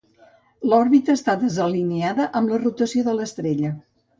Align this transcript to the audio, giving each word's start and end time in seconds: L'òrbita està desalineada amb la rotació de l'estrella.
L'òrbita 0.71 1.15
està 1.17 1.35
desalineada 1.43 2.27
amb 2.41 2.55
la 2.55 2.61
rotació 2.65 3.07
de 3.11 3.17
l'estrella. 3.21 3.75